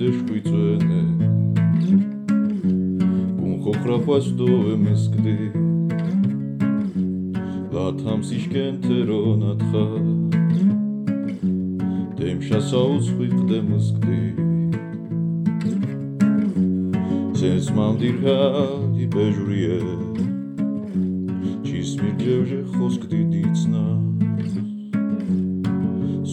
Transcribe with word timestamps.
დეშკვიწვენე 0.00 1.02
გუნხოხრაფას 3.38 4.26
დოემსკდი 4.40 5.36
ლათამს 7.74 8.28
იშკენთერო 8.38 9.20
ნათხა 9.42 9.84
დემშა 12.18 12.60
საუცხი 12.70 13.28
ყდემსკდი 13.38 14.20
სენს 17.38 17.66
მამდირა 17.78 18.38
იბეჟურიე 19.04 19.78
ჯევჟე 22.28 22.60
ხოსკდი 22.72 23.20
დიცნა 23.32 23.84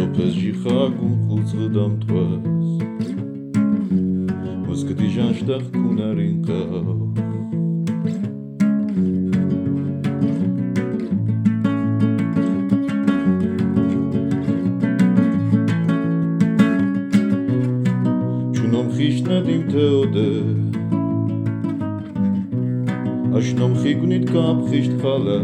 სოფეს 0.00 0.34
ჯიხა 0.40 0.78
გუნხულწდამ 0.98 1.92
თვას. 2.02 2.68
მოსკდი 4.66 5.06
ჟანშდა 5.14 5.56
ხუნარინკა 5.66 6.60
ჩუნომ 18.54 18.86
ხიშნა 18.94 19.38
დიმთეოდე 19.46 20.28
აშნომ 23.36 23.72
ხიგნით 23.80 24.24
კაფხიშთ 24.32 24.92
ხალა 25.00 25.40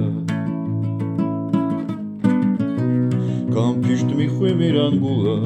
გამფიშტ 3.57 4.09
მიხვიმი 4.19 4.69
რანგულა. 4.77 5.37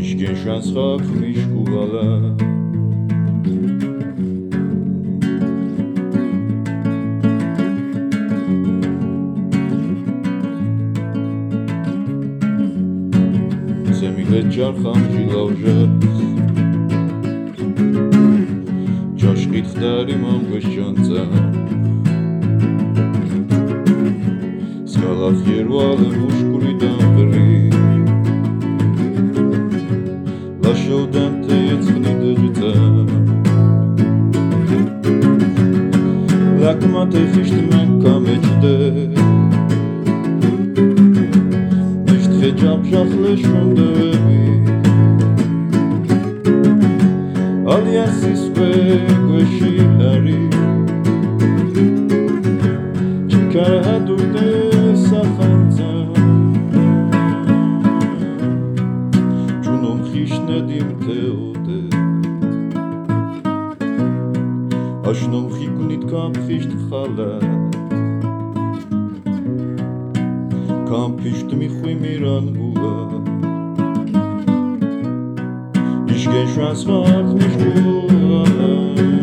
იშგენ 0.00 0.34
შანსხა 0.42 0.86
ქმიშკუვალა 1.04 2.06
ზემი 13.98 14.24
ვეჯარხამ 14.30 15.02
ჟილავჟებს 15.12 16.16
ჯოშკით 19.20 19.66
ხდარი 19.72 20.16
Нас 25.26 25.38
зірвали 25.38 26.04
ручку 26.04 26.60
рідавери. 26.60 27.70
Lasciò 30.62 30.98
dente 31.12 31.56
e 31.72 31.82
sfinite 31.82 32.30
città 32.40 32.72
Lakmate 36.60 37.26
fiştime 37.32 37.82
kamecide 38.02 38.76
Nişthe 42.06 42.48
capşaklı 42.60 43.38
şunde 43.38 43.86
bebi. 43.96 44.42
Al 47.66 47.86
yersiz 47.92 48.42
ve 48.58 48.72
göşileri 49.28 50.50
Çıkar 53.30 53.84
hadurde 53.84 54.65
din 60.60 60.88
teu 61.04 61.52
de 61.66 61.78
Ashnou 65.10 65.48
khikunit 65.50 66.04
kam 66.10 66.32
fisht 66.46 66.72
khala 66.88 67.40
Kam 70.88 71.16
pisht 71.16 71.52
mi 71.52 71.68
khuy 71.68 71.94
miran 71.94 72.46
gula 72.56 72.96
Ich 76.14 76.24
gesh 76.32 76.56
was 76.56 76.86
mach 76.86 77.30
mich 77.34 79.15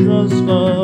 Jesus' 0.00 0.40
name. 0.40 0.79